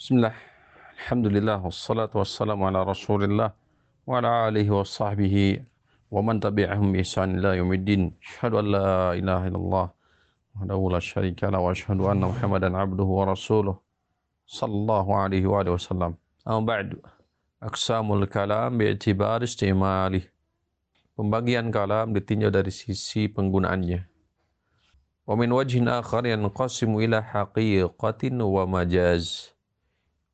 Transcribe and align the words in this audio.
Bismillah. 0.00 0.32
Alhamdulillah 0.96 1.60
wassalatu 1.60 2.24
wassalamu 2.24 2.64
ala 2.64 2.88
Rasulillah 2.88 3.52
wa 4.08 4.16
ala 4.16 4.48
alihi 4.48 4.72
wa 4.72 4.80
sahbihi 4.80 5.60
wa 6.08 6.24
man 6.24 6.40
tabi'ahum 6.40 6.96
bi 6.96 7.04
ihsan 7.04 7.36
ila 7.36 7.52
yaumiddin. 7.52 8.08
Asyhadu 8.24 8.64
an 8.64 8.66
la 8.72 9.12
ilaha 9.12 9.44
illallah 9.52 9.86
wahdahu 10.56 10.88
la 10.88 11.04
syarika 11.04 11.52
lah 11.52 11.60
wa 11.60 11.76
asyhadu 11.76 12.08
anna 12.08 12.32
Muhammadan 12.32 12.80
abduhu 12.80 13.12
wa 13.12 13.28
rasuluh 13.28 13.76
sallallahu 14.48 15.20
alaihi 15.20 15.44
wa 15.44 15.60
alihi 15.60 15.76
wasallam. 15.76 16.16
Amma 16.48 16.64
ba'du. 16.64 16.96
Aqsamul 17.60 18.24
kalam 18.24 18.80
bi'tibar 18.80 19.44
istimalih. 19.44 20.24
Pembagian 21.12 21.68
kalam 21.68 22.16
ditinjau 22.16 22.48
dari 22.48 22.72
sisi 22.72 23.28
penggunaannya. 23.28 24.00
Wa 25.28 25.36
min 25.36 25.52
wajhin 25.52 25.92
akhar 25.92 26.24
yanqasimu 26.24 27.04
ila 27.04 27.20
haqiqatin 27.20 28.40
wa 28.40 28.64
majaz. 28.64 29.52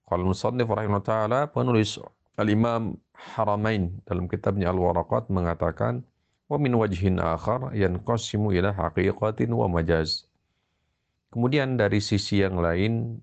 Kalau 0.07 0.31
Musannif 0.31 0.71
rahimahullah 0.71 1.03
ta'ala, 1.03 1.41
penulis 1.51 1.99
Al-Imam 2.39 2.95
Haramain 3.11 3.91
dalam 4.07 4.31
kitabnya 4.31 4.71
Al-Waraqat 4.71 5.27
mengatakan, 5.35 6.07
wa 6.47 6.63
min 6.63 6.79
wajhin 6.79 7.19
akhar 7.19 7.75
yanqasimu 7.75 8.55
ila 8.55 8.71
haqiqatin 8.71 9.51
wa 9.51 9.67
majaz. 9.67 10.31
Kemudian 11.35 11.75
dari 11.75 11.99
sisi 11.99 12.39
yang 12.39 12.63
lain, 12.63 13.19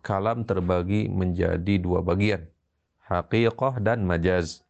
kalam 0.00 0.48
terbagi 0.48 1.12
menjadi 1.12 1.76
dua 1.76 2.00
bagian, 2.00 2.48
haqiqah 3.12 3.76
dan 3.84 4.08
majaz. 4.08 4.64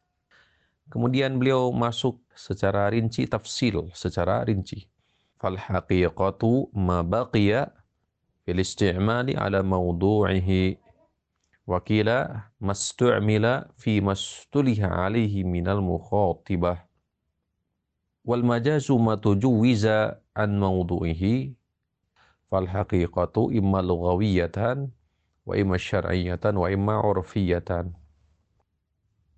Kemudian 0.91 1.39
beliau 1.39 1.71
masuk 1.71 2.19
secara 2.35 2.91
rinci 2.91 3.23
tafsil, 3.31 3.87
secara 3.95 4.43
rinci. 4.43 4.91
Fal 5.39 5.55
haqiqatu 5.55 6.75
ma 6.75 7.07
baqiya 7.07 7.71
fil 8.43 8.59
istimali 8.59 9.39
ala 9.39 9.63
mawdu'ihi 9.63 10.86
Wakila 11.67 12.47
mastu'mila 12.63 13.67
fi 13.75 13.99
mastuliha 13.99 14.87
alaihi 14.87 15.43
minal 15.43 15.83
mukhatibah. 15.83 16.87
Wal 18.23 18.47
majazu 18.47 18.95
ma 19.03 19.19
tujuwiza 19.19 20.23
an 20.31 20.63
mawdu'ihi 20.63 21.59
fal 22.47 22.71
haqiqatu 22.71 23.51
imma 23.51 23.83
lughawiyatan 23.83 24.95
wa 25.43 25.55
imma 25.59 25.75
syar'iyatan 25.75 26.55
wa 26.55 26.71
imma. 26.71 27.03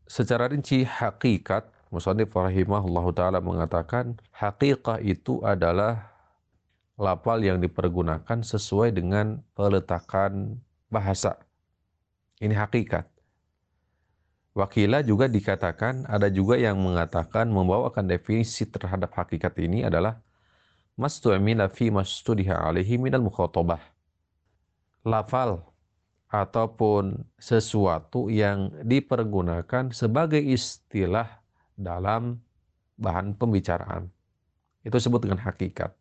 Secara 0.09 0.53
rinci 0.53 0.85
hakikat, 0.85 1.69
Musannif 1.89 2.29
rahimahullah 2.37 3.09
ta'ala 3.17 3.41
mengatakan, 3.41 4.21
hakikat 4.37 5.01
itu 5.01 5.41
adalah 5.41 6.13
lapal 7.01 7.41
yang 7.41 7.57
dipergunakan 7.65 8.45
sesuai 8.45 8.93
dengan 8.93 9.41
peletakan 9.57 10.61
bahasa 10.93 11.48
ini 12.39 12.55
hakikat. 12.55 13.07
Wakila 14.59 15.07
juga 15.07 15.31
dikatakan, 15.31 16.09
ada 16.11 16.27
juga 16.27 16.59
yang 16.59 16.83
mengatakan 16.83 17.47
membawakan 17.47 18.11
definisi 18.11 18.67
terhadap 18.67 19.15
hakikat 19.15 19.55
ini 19.63 19.87
adalah 19.87 20.19
mastu'mila 20.99 21.71
fi 21.71 21.95
mastudiha 21.95 22.59
alaihi 22.67 22.99
minal 22.99 23.23
mukhotobah. 23.23 23.79
Lafal 25.07 25.63
ataupun 26.29 27.23
sesuatu 27.39 28.29
yang 28.29 28.75
dipergunakan 28.83 29.95
sebagai 29.95 30.43
istilah 30.43 31.39
dalam 31.79 32.43
bahan 32.99 33.39
pembicaraan. 33.39 34.11
Itu 34.83 34.99
disebut 34.99 35.23
dengan 35.23 35.41
hakikat. 35.47 35.95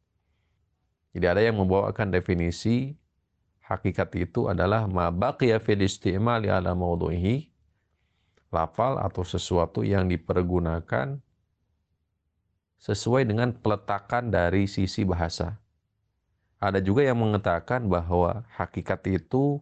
Jadi 1.14 1.26
ada 1.30 1.42
yang 1.46 1.62
membawakan 1.62 2.10
definisi 2.10 2.98
hakikat 3.68 4.16
itu 4.16 4.48
adalah 4.48 4.88
ma 4.88 5.12
baqiya 5.12 5.60
fil 5.60 5.84
istimali 5.84 6.48
ala 6.48 6.72
mawdu'ihi 6.72 7.52
lafal 8.48 8.96
atau 9.04 9.28
sesuatu 9.28 9.84
yang 9.84 10.08
dipergunakan 10.08 11.20
sesuai 12.80 13.28
dengan 13.28 13.52
peletakan 13.52 14.32
dari 14.32 14.70
sisi 14.72 15.04
bahasa. 15.04 15.60
Ada 16.58 16.82
juga 16.82 17.06
yang 17.06 17.22
mengatakan 17.22 17.86
bahwa 17.86 18.48
hakikat 18.56 19.04
itu 19.12 19.62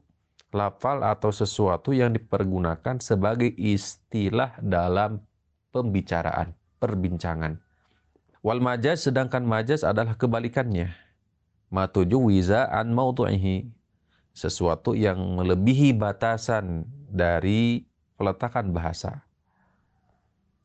lafal 0.56 1.04
atau 1.04 1.34
sesuatu 1.34 1.92
yang 1.92 2.16
dipergunakan 2.16 3.02
sebagai 3.04 3.52
istilah 3.60 4.56
dalam 4.64 5.20
pembicaraan, 5.76 6.56
perbincangan. 6.80 7.60
Wal 8.40 8.62
majaz 8.64 9.10
sedangkan 9.10 9.44
majaz 9.44 9.84
adalah 9.84 10.16
kebalikannya. 10.16 10.94
Matuju 11.74 12.32
wiza 12.32 12.70
an 12.72 12.96
mautu'ihi 12.96 13.75
sesuatu 14.36 14.92
yang 14.92 15.40
melebihi 15.40 15.96
batasan 15.96 16.84
dari 17.08 17.88
peletakan 18.20 18.76
bahasa. 18.76 19.24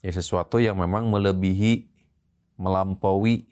Ya, 0.03 0.11
sesuatu 0.11 0.59
yang 0.59 0.75
memang 0.83 1.07
melebihi, 1.07 1.87
melampaui 2.59 3.47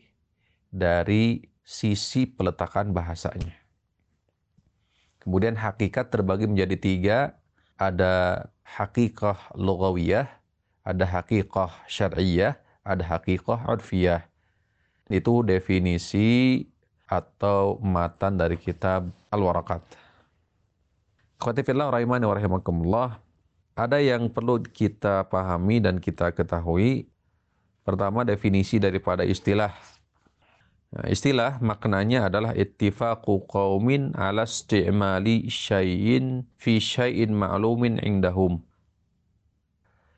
dari 0.75 1.47
sisi 1.63 2.27
peletakan 2.27 2.91
bahasanya. 2.91 3.55
Kemudian 5.23 5.55
hakikat 5.55 6.11
terbagi 6.11 6.51
menjadi 6.51 6.77
tiga, 6.81 7.19
ada 7.79 8.49
hakikah 8.67 9.55
logawiyah, 9.55 10.27
ada 10.83 11.05
hakikah 11.05 11.71
syar'iyah, 11.87 12.59
ada 12.83 13.05
hakikah 13.07 13.61
urfiyah. 13.71 14.25
Itu 15.13 15.45
definisi 15.45 16.65
atau 17.09 17.77
matan 17.81 18.41
dari 18.41 18.57
kitab 18.57 19.09
Al-Warakat. 19.29 20.08
Khotifillah 21.39 21.95
rahimani 21.95 22.27
wa 22.27 22.35
rahimakumullah. 22.35 23.09
Ada 23.79 24.03
yang 24.03 24.27
perlu 24.27 24.59
kita 24.59 25.23
pahami 25.31 25.79
dan 25.79 26.03
kita 26.03 26.35
ketahui. 26.35 27.07
Pertama 27.87 28.27
definisi 28.27 28.83
daripada 28.83 29.23
istilah. 29.23 29.71
Nah, 30.91 31.07
istilah 31.07 31.63
maknanya 31.63 32.27
adalah 32.27 32.59
ittifaqu 32.59 33.47
qaumin 33.47 34.19
ala 34.19 34.51
isti'mali 34.51 35.47
syai'in 35.47 36.43
fi 36.59 36.83
syai'in 36.83 37.31
ma'lumin 37.31 38.03
indahum. 38.03 38.59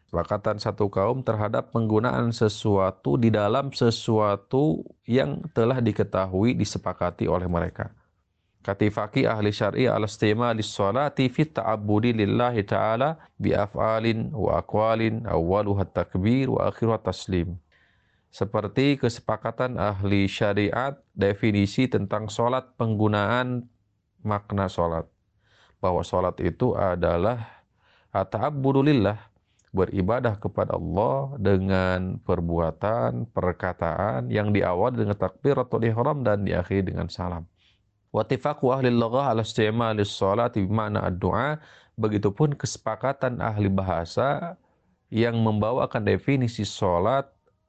Sepakatan 0.08 0.56
satu 0.56 0.88
kaum 0.88 1.20
terhadap 1.20 1.69
penggunaan 1.70 2.32
sesuatu 2.32 3.20
di 3.20 3.28
dalam 3.28 3.76
sesuatu 3.76 4.82
yang 5.04 5.44
telah 5.52 5.84
diketahui 5.84 6.56
disepakati 6.56 7.28
oleh 7.28 7.44
mereka. 7.44 7.92
Katifaki 8.60 9.25
ahli 9.25 9.56
syar'i 9.56 9.88
al-istima 9.88 10.53
lis-salati 10.53 11.32
fi 11.32 11.48
ta'abbudi 11.48 12.12
lillahi 12.12 12.60
ta'ala 12.60 13.16
bi 13.41 13.56
af'alin 13.56 14.37
wa 14.37 14.60
aqwalin 14.60 15.25
awwaluha 15.25 15.88
takbir 15.88 16.53
wa 16.53 16.69
akhiruha 16.69 17.00
taslim. 17.00 17.56
Seperti 18.28 19.00
kesepakatan 19.00 19.81
ahli 19.81 20.28
syariat 20.28 20.93
definisi 21.16 21.88
tentang 21.88 22.28
solat 22.28 22.69
penggunaan 22.76 23.65
makna 24.20 24.69
solat. 24.69 25.09
Bahwa 25.81 26.04
solat 26.04 26.37
itu 26.44 26.76
adalah 26.76 27.65
ta'abbudu 28.12 28.84
lillah, 28.84 29.16
beribadah 29.72 30.37
kepada 30.37 30.76
Allah 30.76 31.32
dengan 31.41 32.20
perbuatan, 32.20 33.31
perkataan 33.32 34.28
yang 34.28 34.53
diawali 34.53 35.00
dengan 35.00 35.16
takbiratul 35.16 35.87
ihram 35.87 36.20
dan 36.26 36.44
diakhiri 36.44 36.93
dengan 36.93 37.09
salam. 37.09 37.49
Watifaqu 38.10 38.75
ahli 38.75 38.91
laghah 38.91 39.31
ala 39.31 39.47
isti'mali 39.47 40.03
sholati 40.03 40.66
bimana 40.66 41.06
ad-du'a. 41.06 41.62
Begitupun 41.94 42.59
kesepakatan 42.59 43.38
ahli 43.38 43.71
bahasa 43.71 44.59
yang 45.12 45.38
membawakan 45.38 46.06
definisi 46.06 46.66
sholat 46.66 47.28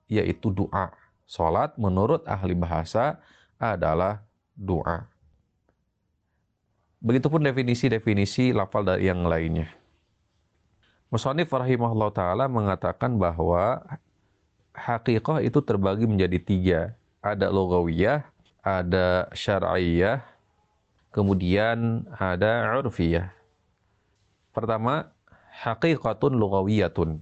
yaitu 0.09 0.50
doa. 0.50 0.94
Sholat 1.30 1.78
menurut 1.78 2.25
ahli 2.25 2.57
bahasa 2.57 3.22
adalah 3.62 4.24
doa. 4.57 5.06
Begitupun 7.01 7.41
definisi-definisi 7.41 8.53
lafal 8.53 8.85
dari 8.85 9.10
yang 9.10 9.25
lainnya. 9.25 9.69
Musonif 11.12 11.51
rahimahullah 11.51 12.10
ta'ala 12.13 12.45
mengatakan 12.48 13.19
bahwa 13.19 13.83
hakikah 14.71 15.44
itu 15.44 15.60
terbagi 15.60 16.07
menjadi 16.07 16.39
tiga. 16.39 16.81
Ada 17.19 17.51
logawiyah, 17.51 18.24
ada 18.63 19.27
syar'iyah, 19.36 20.24
kemudian 21.12 22.08
ada 22.16 22.72
urfiyah. 22.80 23.30
Pertama, 24.52 25.12
haqiqatun 25.63 26.36
lughawiyatun. 26.36 27.19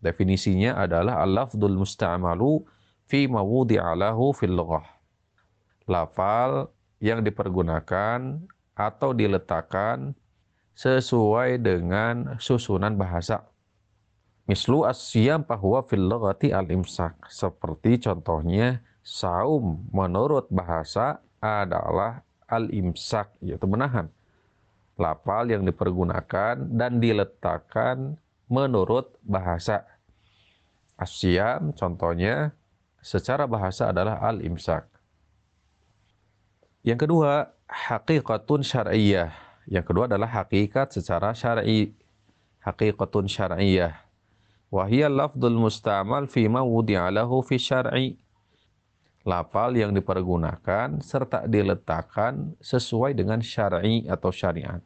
Definisinya 0.00 0.76
adalah 0.76 1.24
al-lafdul 1.24 1.76
musta'malu 1.76 2.64
fi 3.08 3.28
mawudi'alahu 3.28 4.32
fil 4.36 4.56
lughah. 4.56 4.84
Lafal 5.88 6.70
yang 7.02 7.20
dipergunakan 7.26 8.40
atau 8.72 9.10
diletakkan 9.12 10.16
sesuai 10.72 11.60
dengan 11.60 12.40
susunan 12.40 12.96
bahasa. 12.96 13.44
Mislu 14.48 14.82
asyam 14.88 15.44
bahwa 15.44 15.84
fil 15.86 16.02
lughati 16.08 16.50
al-imsak. 16.50 17.14
Seperti 17.30 18.00
contohnya 18.02 18.82
saum 19.04 19.86
menurut 19.92 20.50
bahasa 20.50 21.22
adalah 21.38 22.26
al-imsak, 22.48 23.32
yaitu 23.42 23.66
menahan. 23.68 24.08
Lafal 25.00 25.48
yang 25.48 25.64
dipergunakan 25.64 26.60
dan 26.68 27.00
diletakkan 27.00 28.20
menurut 28.46 29.16
bahasa. 29.24 29.88
Asyam 31.00 31.72
contohnya 31.74 32.52
secara 33.02 33.48
bahasa 33.48 33.90
adalah 33.90 34.20
al-imsak. 34.22 34.86
Yang 36.86 37.08
kedua, 37.08 37.50
hakikatun 37.66 38.62
syar'iyah. 38.62 39.32
Yang 39.66 39.84
kedua 39.90 40.04
adalah 40.06 40.30
hakikat 40.30 40.94
secara 40.94 41.34
syar'i. 41.34 41.94
Hakikatun 42.62 43.26
syar'iyah. 43.26 43.98
Wahiyya 44.72 45.12
lafdul 45.12 45.58
mustamal 45.58 46.30
fima 46.30 46.64
wudi'alahu 46.64 47.44
fi 47.44 47.60
syar'i 47.60 48.21
lafal 49.22 49.74
yang 49.74 49.94
dipergunakan 49.94 50.98
serta 50.98 51.46
diletakkan 51.46 52.58
sesuai 52.58 53.14
dengan 53.14 53.38
syar'i 53.38 54.06
atau 54.10 54.34
syariat. 54.34 54.82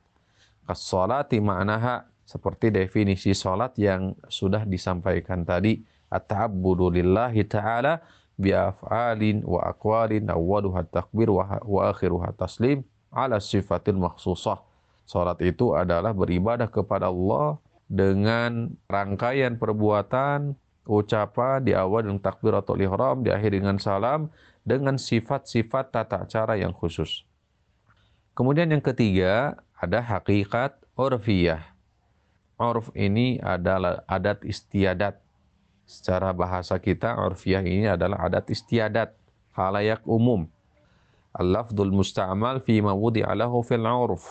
Kas-salati 0.66 1.40
ma'naha 1.40 2.04
seperti 2.26 2.74
definisi 2.74 3.32
salat 3.32 3.78
yang 3.78 4.12
sudah 4.26 4.66
disampaikan 4.66 5.46
tadi, 5.46 5.78
at-ta'abbudu 6.10 6.90
lillahi 6.90 7.46
ta'ala 7.46 8.02
bi 8.36 8.52
af'alin 8.52 9.46
wa 9.46 9.62
aqwalin 9.70 10.28
awwaluha 10.28 10.84
takbir 10.90 11.30
akhiruha 11.62 12.34
taslim 12.36 12.82
ala 13.14 13.40
sifatil 13.40 13.96
makhsusah. 13.96 14.60
Salat 15.06 15.38
itu 15.46 15.72
adalah 15.72 16.10
beribadah 16.10 16.66
kepada 16.66 17.08
Allah 17.08 17.62
dengan 17.86 18.74
rangkaian 18.90 19.54
perbuatan 19.54 20.58
ucapan 20.86 21.62
di 21.62 21.74
awal 21.74 22.06
dengan 22.06 22.22
takbiratul 22.22 22.80
ihram, 22.80 23.26
diakhiri 23.26 23.60
dengan 23.60 23.76
salam 23.82 24.30
dengan 24.66 24.98
sifat-sifat 24.98 25.94
tata 25.94 26.26
cara 26.26 26.58
yang 26.58 26.74
khusus. 26.74 27.22
Kemudian 28.34 28.70
yang 28.70 28.82
ketiga 28.82 29.58
ada 29.76 30.02
hakikat 30.02 30.74
urfiyah. 30.98 31.62
Urf 32.56 32.88
ini 32.96 33.36
adalah 33.44 34.02
adat 34.08 34.40
istiadat. 34.42 35.20
Secara 35.86 36.32
bahasa 36.32 36.80
kita 36.80 37.14
urfiyah 37.14 37.62
ini 37.62 37.86
adalah 37.86 38.26
adat 38.26 38.48
istiadat, 38.48 39.12
halayak 39.54 40.02
umum. 40.08 40.48
Al-lafdul 41.36 41.92
musta'mal 41.92 42.64
fi 42.64 42.80
ma 42.80 42.96
wudi'alahu 42.96 43.60
fil 43.60 43.84
urf. 43.84 44.24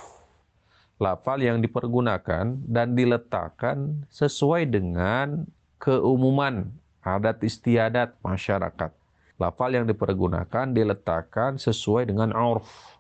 Lafal 0.95 1.43
yang 1.43 1.59
dipergunakan 1.59 2.65
dan 2.65 2.95
diletakkan 2.95 4.07
sesuai 4.09 4.73
dengan 4.73 5.43
keumuman 5.79 6.71
adat 7.05 7.39
istiadat 7.45 8.17
masyarakat. 8.25 8.91
Lafal 9.35 9.75
yang 9.77 9.85
dipergunakan 9.85 10.71
diletakkan 10.71 11.59
sesuai 11.61 12.09
dengan 12.09 12.31
urf. 12.33 12.97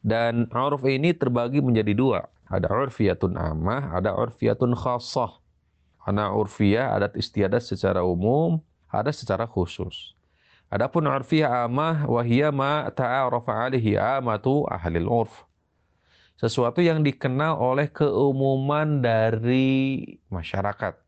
Dan 0.00 0.46
urf 0.48 0.86
ini 0.86 1.12
terbagi 1.12 1.58
menjadi 1.60 1.92
dua. 1.92 2.20
Ada 2.48 2.70
urfiyatun 2.70 3.36
amah, 3.36 3.92
ada 3.92 4.14
urfiyatun 4.16 4.72
khasah. 4.72 5.36
Karena 6.00 6.32
urfiyah 6.32 6.96
adat 6.96 7.18
istiadat 7.18 7.60
secara 7.60 8.00
umum, 8.00 8.62
ada 8.88 9.12
secara 9.12 9.44
khusus. 9.44 10.16
Adapun 10.72 11.04
urfiyah 11.04 11.66
amah 11.68 12.08
wahiyya 12.08 12.54
ma 12.54 12.88
ta'arafa 12.88 13.68
alihi 13.68 13.98
amatu 13.98 14.64
ahli 14.70 15.04
urf. 15.04 15.44
Sesuatu 16.38 16.78
yang 16.78 17.02
dikenal 17.02 17.58
oleh 17.58 17.90
keumuman 17.90 19.02
dari 19.02 20.06
masyarakat 20.30 21.07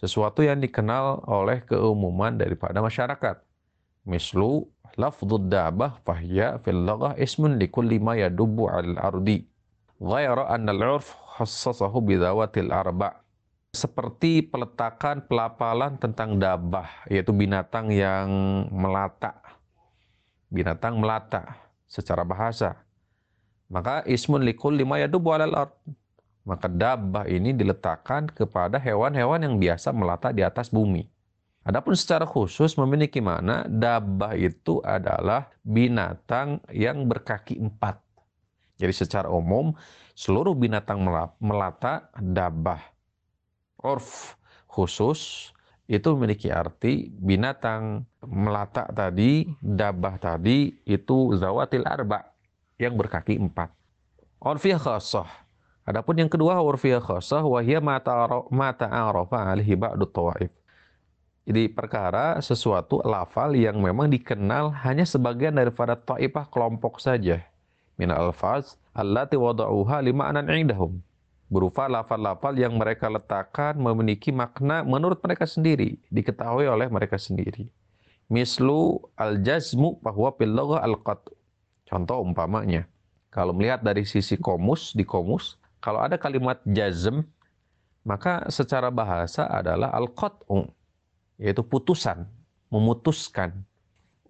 sesuatu 0.00 0.40
yang 0.40 0.64
dikenal 0.64 1.28
oleh 1.28 1.60
keumuman 1.68 2.32
daripada 2.40 2.80
masyarakat. 2.80 3.36
Mislu 4.08 4.64
lafdhud 4.96 5.52
dabah 5.52 6.00
fahya 6.08 6.56
fil 6.64 6.88
laghah 6.88 7.12
ismun 7.20 7.60
likulli 7.60 8.00
ma 8.00 8.16
yadubbu 8.16 8.64
al 8.72 8.96
ardi. 8.96 9.44
Ghaira 10.00 10.48
anna 10.48 10.72
al-urf 10.72 11.12
khassasahu 11.36 12.00
bidawatil 12.00 12.72
arba' 12.72 13.20
seperti 13.70 14.42
peletakan 14.42 15.28
pelapalan 15.30 15.94
tentang 16.00 16.40
dabah, 16.40 17.06
yaitu 17.06 17.30
binatang 17.30 17.92
yang 17.92 18.26
melata. 18.72 19.38
Binatang 20.50 20.98
melata 20.98 21.54
secara 21.86 22.26
bahasa. 22.26 22.74
Maka 23.70 24.02
ismun 24.10 24.42
likul 24.42 24.74
lima 24.74 24.98
yadubu 24.98 25.30
alal 25.30 25.54
ard. 25.54 25.72
Maka 26.48 26.66
dabbah 26.66 27.28
ini 27.28 27.52
diletakkan 27.52 28.30
kepada 28.32 28.80
hewan-hewan 28.80 29.44
yang 29.44 29.56
biasa 29.60 29.92
melata 29.92 30.32
di 30.32 30.40
atas 30.40 30.72
bumi. 30.72 31.04
Adapun 31.60 31.92
secara 31.92 32.24
khusus 32.24 32.72
memiliki 32.80 33.20
mana 33.20 33.68
dabbah 33.68 34.32
itu 34.32 34.80
adalah 34.80 35.52
binatang 35.60 36.64
yang 36.72 37.04
berkaki 37.04 37.60
empat. 37.60 38.00
Jadi 38.80 38.94
secara 38.96 39.28
umum 39.28 39.76
seluruh 40.16 40.56
binatang 40.56 41.04
melata 41.36 42.08
dabbah. 42.16 42.80
Orf 43.84 44.40
khusus 44.64 45.52
itu 45.84 46.08
memiliki 46.16 46.48
arti 46.48 47.12
binatang 47.12 48.08
melata 48.24 48.88
tadi, 48.88 49.44
dabbah 49.60 50.16
tadi 50.16 50.80
itu 50.88 51.36
zawatil 51.36 51.84
arba 51.84 52.24
yang 52.80 52.96
berkaki 52.96 53.36
empat. 53.36 53.68
Orfiyah 54.40 54.80
khasah 54.80 55.28
Adapun 55.90 56.22
yang 56.22 56.30
kedua 56.30 56.62
urfiyah 56.62 57.02
khasah 57.02 57.42
wahia 57.42 57.82
mata 57.82 58.86
arafa 58.86 59.38
alihi 59.50 59.74
ba'du 59.74 60.06
tawaif. 60.06 60.54
Jadi 61.50 61.66
perkara 61.66 62.38
sesuatu 62.38 63.02
lafal 63.02 63.58
yang 63.58 63.82
memang 63.82 64.06
dikenal 64.06 64.70
hanya 64.86 65.02
sebagian 65.02 65.58
daripada 65.58 65.98
taifah 65.98 66.46
kelompok 66.46 67.02
saja. 67.02 67.42
Min 67.98 68.14
alfaz 68.14 68.78
allati 68.94 69.34
wada'uha 69.34 69.98
lima'nan 70.06 70.46
indahum. 70.54 71.02
Berupa 71.50 71.90
lafal-lafal 71.90 72.54
yang 72.54 72.78
mereka 72.78 73.10
letakkan 73.10 73.74
memiliki 73.74 74.30
makna 74.30 74.86
menurut 74.86 75.18
mereka 75.26 75.42
sendiri, 75.42 75.98
diketahui 76.14 76.70
oleh 76.70 76.86
mereka 76.86 77.18
sendiri. 77.18 77.66
Mislu 78.30 79.10
al-jazmu 79.18 79.98
bahwa 79.98 80.30
fil 80.38 80.54
al-qat. 80.54 81.18
Contoh 81.90 82.22
umpamanya, 82.22 82.86
kalau 83.34 83.50
melihat 83.50 83.82
dari 83.82 84.06
sisi 84.06 84.38
komus 84.38 84.94
di 84.94 85.02
komus, 85.02 85.58
kalau 85.80 86.04
ada 86.04 86.20
kalimat 86.20 86.60
jazm, 86.68 87.24
maka 88.04 88.44
secara 88.52 88.92
bahasa 88.92 89.48
adalah 89.48 89.92
al-qat'u, 89.96 90.68
yaitu 91.40 91.64
putusan, 91.64 92.28
memutuskan. 92.68 93.64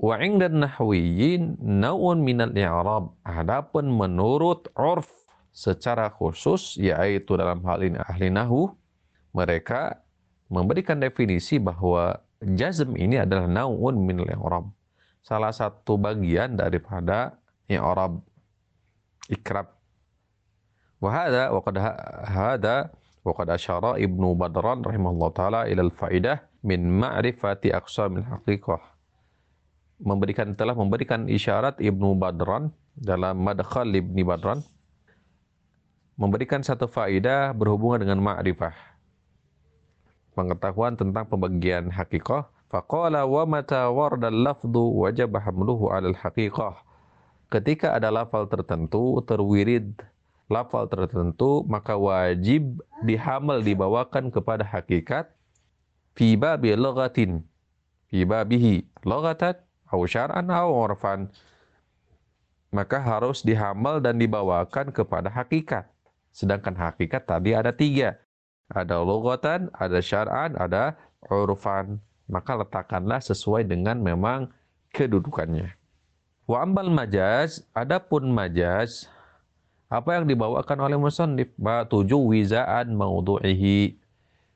Wa 0.00 0.16
dan 0.16 0.64
nahwiyin 0.64 1.60
naun 1.60 2.24
minal 2.24 2.54
i'rab. 2.56 3.12
Adapun 3.26 3.90
menurut 3.92 4.70
urf 4.78 5.10
secara 5.52 6.08
khusus, 6.08 6.78
yaitu 6.80 7.36
dalam 7.36 7.60
hal 7.66 7.84
ini 7.84 8.00
ahli 8.00 8.32
nahu, 8.32 8.72
mereka 9.36 10.00
memberikan 10.48 11.02
definisi 11.02 11.60
bahwa 11.60 12.16
jazm 12.56 12.96
ini 12.96 13.20
adalah 13.20 13.44
naun 13.44 14.00
minal 14.00 14.30
i'rab. 14.30 14.70
Salah 15.20 15.52
satu 15.52 16.00
bagian 16.00 16.56
daripada 16.56 17.36
i'rab. 17.68 18.22
Ikrab 19.30 19.79
Wahada 21.00 21.48
waqad 21.48 21.80
hada 22.28 22.92
waqad 23.24 23.48
asyara 23.56 23.96
Ibnu 23.96 24.36
Badran 24.36 24.84
rahimahullah 24.84 25.30
taala 25.32 25.60
ila 25.64 25.88
al-faidah 25.88 26.44
min 26.60 26.84
ma'rifati 27.00 27.72
aqsamil 27.72 28.28
haqiqah. 28.28 28.80
Memberikan 30.04 30.52
telah 30.52 30.76
memberikan 30.76 31.24
isyarat 31.24 31.80
Ibnu 31.80 32.20
Badran 32.20 32.72
dalam 32.92 33.40
Madkhal 33.40 33.88
Ibnu 33.96 34.28
Badran 34.28 34.60
memberikan 36.20 36.60
satu 36.60 36.84
faidah 36.84 37.56
berhubungan 37.56 38.04
dengan 38.04 38.20
ma'rifah. 38.20 38.76
Pengetahuan 40.36 41.00
tentang 41.00 41.24
pembagian 41.24 41.88
hakikah. 41.88 42.44
Faqala 42.70 43.26
wa 43.26 43.48
mata 43.48 43.88
warda 43.88 44.30
lafdu 44.30 45.00
wajib 45.00 45.32
hamluhu 45.32 45.90
al 45.90 46.12
haqiqah. 46.12 46.76
Ketika 47.50 47.98
ada 47.98 48.14
lafal 48.14 48.46
tertentu 48.46 49.18
terwirid 49.26 49.98
lafal 50.50 50.90
tertentu 50.90 51.62
maka 51.70 51.94
wajib 51.94 52.82
dihamal 53.06 53.62
dibawakan 53.62 54.34
kepada 54.34 54.66
hakikat 54.66 55.30
fi 56.18 56.34
babi 56.34 56.74
lughatin 56.74 57.46
fi 58.10 58.26
babihi 58.26 58.84
lughatan 59.06 59.54
au 59.94 60.02
syar'an 60.04 60.50
au 60.50 60.74
urfan 60.74 61.30
maka 62.70 63.02
harus 63.02 63.42
dihamal 63.42 63.98
dan 63.98 64.16
dibawakan 64.16 64.94
kepada 64.94 65.26
hakikat. 65.26 65.86
Sedangkan 66.30 66.78
hakikat 66.78 67.26
tadi 67.26 67.50
ada 67.54 67.74
tiga. 67.74 68.14
Ada 68.70 69.02
lughatan 69.02 69.66
ada 69.74 69.98
syar'an 69.98 70.54
ada 70.54 70.94
urfan. 71.26 71.98
Maka 72.30 72.62
letakkanlah 72.62 73.18
sesuai 73.18 73.66
dengan 73.66 73.98
memang 73.98 74.54
kedudukannya. 74.94 75.74
Wa 76.46 76.62
ambal 76.62 76.86
majaz 76.86 77.66
adapun 77.74 78.30
majaz 78.30 79.10
apa 79.90 80.22
yang 80.22 80.24
dibawakan 80.30 80.78
oleh 80.86 80.94
musannif? 80.94 81.50
Tujuh 81.90 82.22
wizaan 82.30 82.94
maudhu'ihi 82.94 83.98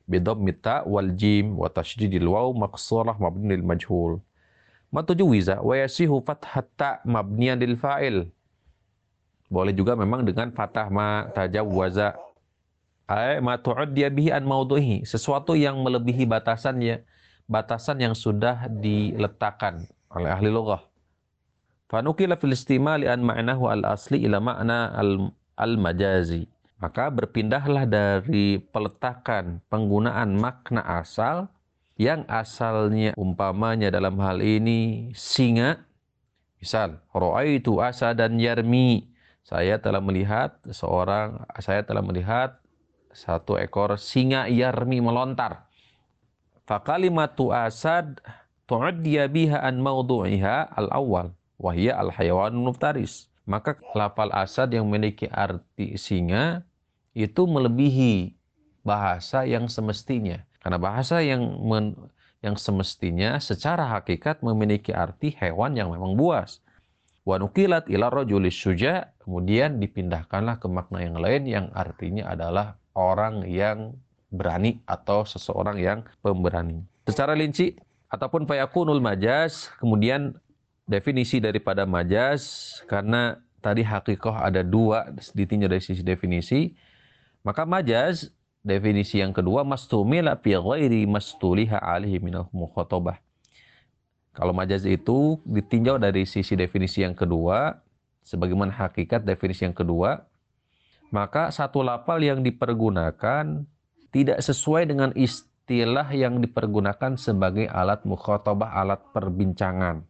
bidhammita 0.07 0.87
wal 0.87 1.11
jim 1.11 1.59
wa 1.59 1.67
tasydidil 1.67 2.31
waw 2.31 2.55
maqsurah 2.55 3.19
mabni 3.19 3.59
lil 3.59 3.67
majhul. 3.67 4.23
Ma 4.95 5.03
tujuh 5.03 5.27
wiza 5.27 5.59
wa 5.59 5.75
yasihu 5.75 6.23
fathat 6.23 6.71
ta 6.79 7.03
mabniyan 7.03 7.59
lil 7.59 7.75
fa'il. 7.75 8.31
Boleh 9.51 9.75
juga 9.75 9.99
memang 9.99 10.23
dengan 10.23 10.55
fatah 10.55 10.87
ma 10.87 11.27
tajawwaza 11.35 12.15
ay 13.11 13.43
ma 13.43 13.59
tu'addiya 13.59 14.07
bihi 14.09 14.31
an 14.31 14.47
maudhuhi, 14.47 15.03
sesuatu 15.03 15.53
yang 15.53 15.83
melebihi 15.83 16.23
batasannya, 16.25 17.03
batasan 17.51 17.99
yang 17.99 18.15
sudah 18.15 18.71
diletakkan 18.71 19.83
oleh 20.15 20.31
ahli 20.31 20.47
lughah. 20.47 20.81
Fanukila 21.95 22.35
fil 22.35 22.51
istimali 22.51 23.07
an 23.07 23.23
ma'nahu 23.23 23.71
al-asli 23.71 24.27
ila 24.27 24.43
ma'na 24.43 24.91
al-majazi. 25.55 26.43
Maka 26.83 27.07
berpindahlah 27.07 27.87
dari 27.87 28.59
peletakan 28.59 29.63
penggunaan 29.71 30.35
makna 30.35 30.83
asal 30.83 31.47
yang 31.95 32.27
asalnya 32.27 33.15
umpamanya 33.15 33.87
dalam 33.95 34.19
hal 34.19 34.43
ini 34.43 35.15
singa. 35.15 35.87
Misal, 36.59 36.99
ra'aitu 37.15 37.79
asadan 37.79 38.43
yarmi. 38.43 39.07
Saya 39.47 39.79
telah 39.79 40.03
melihat 40.03 40.59
seorang, 40.67 41.47
saya 41.63 41.79
telah 41.79 42.03
melihat 42.03 42.59
satu 43.15 43.55
ekor 43.55 43.95
singa 43.95 44.51
yarmi 44.51 44.99
melontar. 44.99 45.63
Fakalimatu 46.67 47.55
asad 47.55 48.19
tu'addiya 48.67 49.31
biha 49.31 49.63
an 49.63 49.79
mawdu'iha 49.79 50.75
al-awwal. 50.75 51.31
Wahia 51.61 51.95
al-hayawan 51.99 52.55
muftaris. 52.55 53.31
Maka 53.45 53.77
lapal 53.93 54.33
asad 54.33 54.73
yang 54.73 54.89
memiliki 54.89 55.29
arti 55.29 55.95
singa 56.01 56.65
itu 57.13 57.45
melebihi 57.45 58.33
bahasa 58.81 59.45
yang 59.45 59.69
semestinya. 59.69 60.41
Karena 60.59 60.81
bahasa 60.81 61.21
yang 61.21 61.61
men, 61.61 61.93
yang 62.41 62.57
semestinya 62.57 63.37
secara 63.41 63.85
hakikat 63.97 64.41
memiliki 64.41 64.93
arti 64.93 65.33
hewan 65.37 65.77
yang 65.77 65.93
memang 65.93 66.17
buas. 66.17 66.61
Wa 67.25 67.41
nukilat 67.41 67.89
ila 67.89 68.13
rajulis 68.13 68.53
suja, 68.53 69.13
kemudian 69.25 69.81
dipindahkanlah 69.81 70.61
ke 70.61 70.69
makna 70.69 71.01
yang 71.01 71.17
lain 71.17 71.43
yang 71.49 71.65
artinya 71.73 72.29
adalah 72.33 72.77
orang 72.93 73.45
yang 73.49 73.97
berani 74.29 74.77
atau 74.85 75.25
seseorang 75.25 75.81
yang 75.81 75.99
pemberani. 76.21 76.85
Secara 77.09 77.33
linci 77.33 77.77
ataupun 78.13 78.45
fayakunul 78.45 79.01
majas, 79.01 79.73
kemudian 79.81 80.37
definisi 80.85 81.41
daripada 81.41 81.83
majas 81.83 82.77
karena 82.85 83.41
tadi 83.59 83.81
hakikoh 83.81 84.37
ada 84.37 84.61
dua 84.61 85.09
ditinjau 85.33 85.69
dari 85.69 85.81
sisi 85.81 86.05
definisi, 86.05 86.77
maka 87.41 87.65
majas 87.65 88.29
definisi 88.61 89.21
yang 89.21 89.33
kedua 89.33 89.65
mastumila 89.65 90.37
fi 90.37 90.57
ghairi 90.57 91.05
mastuliha 91.09 91.81
alihi 91.81 92.21
minal 92.21 92.49
mukhatabah. 92.53 93.17
Kalau 94.35 94.51
majaz 94.51 94.83
itu 94.83 95.39
ditinjau 95.47 95.95
dari 95.95 96.27
sisi 96.27 96.59
definisi 96.59 97.01
yang 97.01 97.15
kedua, 97.15 97.79
sebagaimana 98.27 98.73
hakikat 98.73 99.23
definisi 99.23 99.63
yang 99.63 99.71
kedua, 99.71 100.27
maka 101.07 101.55
satu 101.55 101.79
lapal 101.79 102.19
yang 102.19 102.43
dipergunakan 102.43 103.63
tidak 104.11 104.39
sesuai 104.43 104.91
dengan 104.91 105.15
istilah 105.15 106.11
yang 106.11 106.43
dipergunakan 106.43 107.15
sebagai 107.15 107.71
alat 107.71 108.03
mukhatabah, 108.03 108.75
alat 108.75 108.99
perbincangan. 109.15 110.03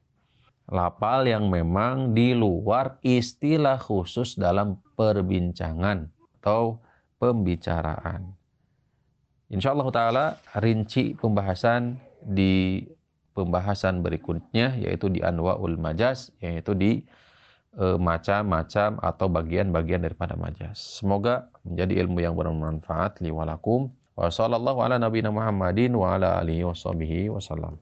Lapal 0.65 1.29
yang 1.29 1.49
memang 1.53 2.17
di 2.17 2.33
luar 2.33 2.97
istilah 3.05 3.77
khusus 3.77 4.33
dalam 4.33 4.81
perbincangan 4.97 6.09
atau 6.41 6.81
pembicaraan. 7.21 8.33
Insya 9.53 9.77
Allah 9.77 9.89
Ta'ala 9.93 10.25
rinci 10.57 11.13
pembahasan 11.13 12.01
di 12.25 12.81
pembahasan 13.37 14.01
berikutnya 14.01 14.73
yaitu 14.81 15.05
di 15.13 15.21
Anwa'ul 15.21 15.77
Majas 15.77 16.33
yaitu 16.41 16.73
di 16.73 17.05
Eh, 17.75 17.99
macam-macam 17.99 19.03
atau 19.03 19.27
bagian-bagian 19.27 19.99
daripada 19.99 20.39
majas. 20.39 20.79
Semoga 20.79 21.51
menjadi 21.67 22.07
ilmu 22.07 22.23
yang 22.23 22.31
bermanfaat 22.39 23.19
li 23.19 23.35
walakum. 23.35 23.91
Wa 24.15 24.31
sallallahu 24.31 24.79
ala 24.79 24.95
nabiyina 24.95 25.27
Muhammadin 25.27 25.91
wa 25.91 26.15
ala 26.15 26.39
alihi 26.39 26.63
wasallam. 26.63 27.75